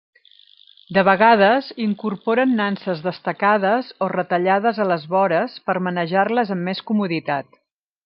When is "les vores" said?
4.95-5.63